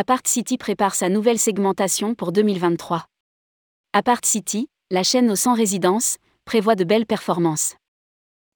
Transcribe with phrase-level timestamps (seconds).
[0.00, 3.04] Apart City prépare sa nouvelle segmentation pour 2023.
[3.92, 6.16] Apart City, la chaîne aux 100 résidences,
[6.46, 7.76] prévoit de belles performances.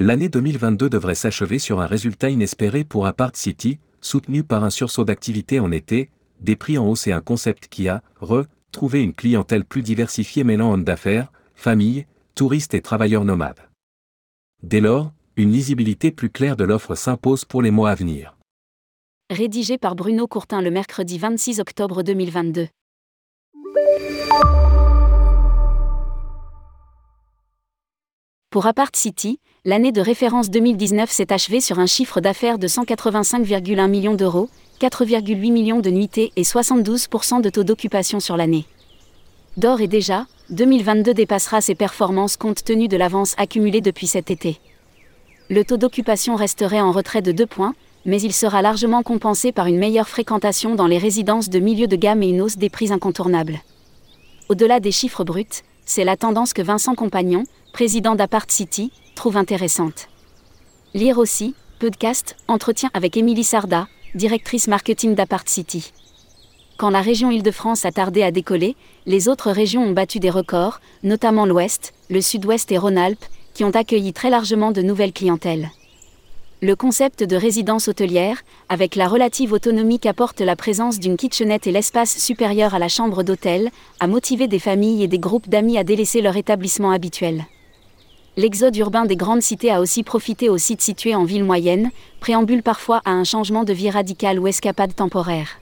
[0.00, 5.04] L'année 2022 devrait s'achever sur un résultat inespéré pour Apart City, soutenu par un sursaut
[5.04, 6.08] d'activité en été,
[6.40, 10.42] des prix en hausse et un concept qui a, re, trouvé une clientèle plus diversifiée
[10.42, 13.68] mêlant hommes d'affaires, familles, touristes et travailleurs nomades.
[14.62, 18.35] Dès lors, une lisibilité plus claire de l'offre s'impose pour les mois à venir.
[19.28, 22.68] Rédigé par Bruno Courtin le mercredi 26 octobre 2022.
[28.50, 33.88] Pour Apart City, l'année de référence 2019 s'est achevée sur un chiffre d'affaires de 185,1
[33.88, 34.48] millions d'euros,
[34.80, 38.64] 4,8 millions de nuitées et 72% de taux d'occupation sur l'année.
[39.56, 44.60] D'or et déjà, 2022 dépassera ses performances compte tenu de l'avance accumulée depuis cet été.
[45.50, 47.74] Le taux d'occupation resterait en retrait de 2 points,
[48.06, 51.96] mais il sera largement compensé par une meilleure fréquentation dans les résidences de milieu de
[51.96, 53.60] gamme et une hausse des prix incontournables.
[54.48, 60.08] Au-delà des chiffres bruts, c'est la tendance que Vincent Compagnon, président d'Apart City, trouve intéressante.
[60.94, 65.92] Lire aussi, podcast, entretien avec Émilie Sarda, directrice marketing d'Apart City.
[66.76, 68.76] Quand la région Île-de-France a tardé à décoller,
[69.06, 73.70] les autres régions ont battu des records, notamment l'Ouest, le Sud-Ouest et Rhône-Alpes, qui ont
[73.70, 75.70] accueilli très largement de nouvelles clientèles.
[76.62, 81.72] Le concept de résidence hôtelière, avec la relative autonomie qu'apporte la présence d'une kitchenette et
[81.72, 83.68] l'espace supérieur à la chambre d'hôtel,
[84.00, 87.44] a motivé des familles et des groupes d'amis à délaisser leur établissement habituel.
[88.38, 91.90] L'exode urbain des grandes cités a aussi profité aux sites situés en ville moyenne,
[92.20, 95.60] préambule parfois à un changement de vie radical ou escapade temporaire.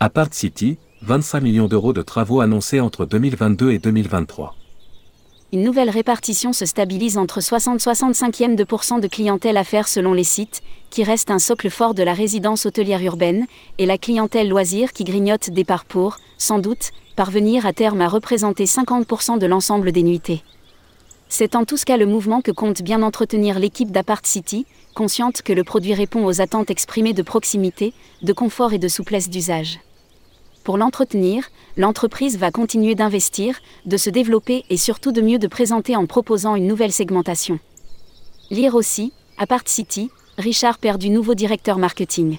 [0.00, 4.54] Apart City, 25 millions d'euros de travaux annoncés entre 2022 et 2023
[5.50, 8.64] une nouvelle répartition se stabilise entre 60-65e de
[9.00, 12.66] de clientèle à faire selon les sites, qui reste un socle fort de la résidence
[12.66, 13.46] hôtelière urbaine,
[13.78, 18.08] et la clientèle loisir qui grignote des parts pour, sans doute, parvenir à terme à
[18.08, 20.42] représenter 50% de l'ensemble des nuitées.
[21.30, 25.54] C'est en tout cas le mouvement que compte bien entretenir l'équipe d'Apart City, consciente que
[25.54, 29.78] le produit répond aux attentes exprimées de proximité, de confort et de souplesse d'usage.
[30.64, 35.96] Pour l'entretenir, l'entreprise va continuer d'investir, de se développer et surtout de mieux de présenter
[35.96, 37.58] en proposant une nouvelle segmentation.
[38.50, 42.38] Lire aussi, Apart City, Richard du nouveau directeur marketing.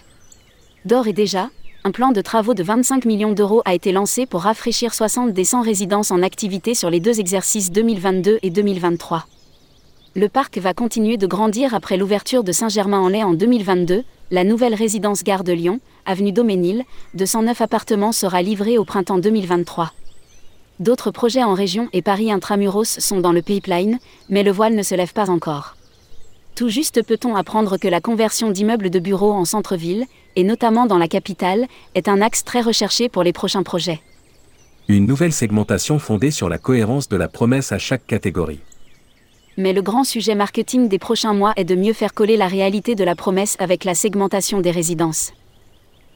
[0.86, 1.50] D'or et déjà,
[1.84, 5.46] un plan de travaux de 25 millions d'euros a été lancé pour rafraîchir 60 des
[5.46, 9.26] 100 résidences en activité sur les deux exercices 2022 et 2023.
[10.16, 15.24] Le parc va continuer de grandir après l'ouverture de Saint-Germain-en-Laye en 2022, la nouvelle résidence
[15.24, 16.84] Gare de Lyon, avenue Doménil,
[17.14, 19.94] de 109 appartements sera livrée au printemps 2023.
[20.80, 24.82] D'autres projets en région et Paris intramuros sont dans le pipeline, mais le voile ne
[24.82, 25.76] se lève pas encore.
[26.56, 30.06] Tout juste peut-on apprendre que la conversion d'immeubles de bureaux en centre-ville,
[30.36, 34.02] et notamment dans la capitale, est un axe très recherché pour les prochains projets.
[34.88, 38.62] Une nouvelle segmentation fondée sur la cohérence de la promesse à chaque catégorie
[39.60, 42.96] mais le grand sujet marketing des prochains mois est de mieux faire coller la réalité
[42.96, 45.34] de la promesse avec la segmentation des résidences.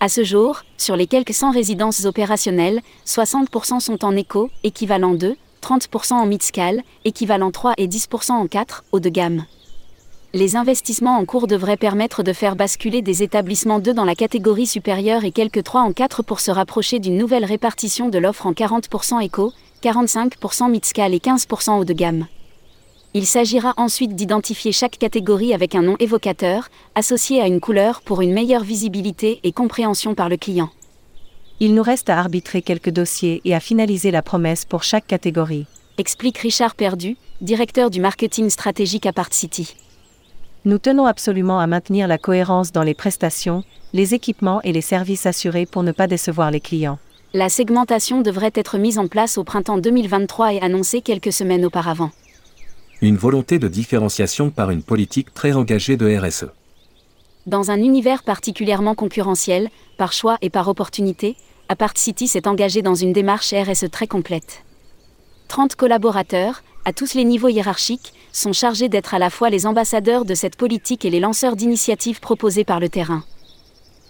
[0.03, 5.37] À ce jour, sur les quelques 100 résidences opérationnelles, 60% sont en éco, équivalent 2,
[5.61, 9.45] 30% en mid-scale, équivalent 3 et 10% en 4, haut de gamme.
[10.33, 14.67] Les investissements en cours devraient permettre de faire basculer des établissements 2 dans la catégorie
[14.67, 18.51] supérieure et quelques 3 en 4 pour se rapprocher d'une nouvelle répartition de l'offre en
[18.51, 22.27] 40% éco, 45% mid-scale et 15% haut de gamme.
[23.15, 28.21] Il s'agira ensuite d'identifier chaque catégorie avec un nom évocateur, associé à une couleur pour
[28.21, 30.71] une meilleure visibilité et compréhension par le client.
[31.59, 35.67] Il nous reste à arbitrer quelques dossiers et à finaliser la promesse pour chaque catégorie.
[35.99, 39.75] Explique Richard Perdu, directeur du marketing stratégique à Part City.
[40.65, 43.63] Nous tenons absolument à maintenir la cohérence dans les prestations,
[43.93, 46.97] les équipements et les services assurés pour ne pas décevoir les clients.
[47.35, 52.09] La segmentation devrait être mise en place au printemps 2023 et annoncée quelques semaines auparavant
[53.07, 56.45] une volonté de différenciation par une politique très engagée de RSE.
[57.45, 61.35] Dans un univers particulièrement concurrentiel, par choix et par opportunité,
[61.67, 64.63] Apart City s'est engagé dans une démarche RSE très complète.
[65.49, 70.23] 30 collaborateurs, à tous les niveaux hiérarchiques, sont chargés d'être à la fois les ambassadeurs
[70.23, 73.23] de cette politique et les lanceurs d'initiatives proposées par le terrain.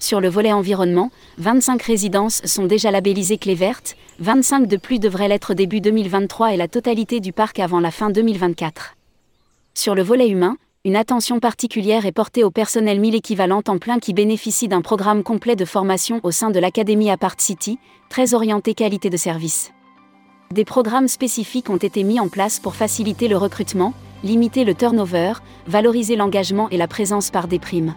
[0.03, 5.29] Sur le volet environnement, 25 résidences sont déjà labellisées clé verte, 25 de plus devraient
[5.29, 8.97] l'être début 2023 et la totalité du parc avant la fin 2024.
[9.73, 13.99] Sur le volet humain, une attention particulière est portée au personnel 1000 équivalent en plein
[13.99, 17.79] qui bénéficie d'un programme complet de formation au sein de l'Académie Apart City,
[18.09, 19.71] très orienté qualité de service.
[20.51, 25.35] Des programmes spécifiques ont été mis en place pour faciliter le recrutement, limiter le turnover,
[25.65, 27.95] valoriser l'engagement et la présence par des primes.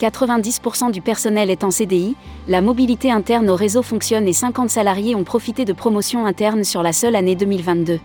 [0.00, 2.16] 90% du personnel est en CDI,
[2.48, 6.82] la mobilité interne au réseau fonctionne et 50 salariés ont profité de promotions internes sur
[6.82, 8.00] la seule année 2022.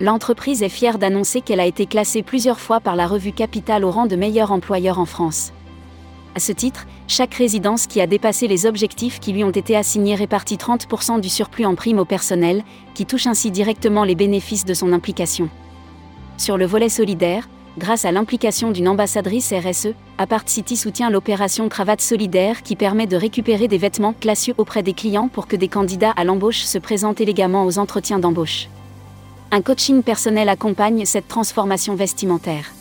[0.00, 3.90] L'entreprise est fière d'annoncer qu'elle a été classée plusieurs fois par la revue Capital au
[3.90, 5.52] rang de meilleur employeur en France.
[6.34, 10.16] À ce titre, chaque résidence qui a dépassé les objectifs qui lui ont été assignés
[10.16, 12.64] répartit 30% du surplus en prime au personnel,
[12.94, 15.48] qui touche ainsi directement les bénéfices de son implication.
[16.38, 17.48] Sur le volet solidaire,
[17.78, 23.16] grâce à l'implication d'une ambassadrice RSE, Apart City soutient l'opération Cravate Solidaire qui permet de
[23.16, 27.20] récupérer des vêtements classieux auprès des clients pour que des candidats à l'embauche se présentent
[27.20, 28.68] élégamment aux entretiens d'embauche.
[29.50, 32.72] Un coaching personnel accompagne cette transformation vestimentaire.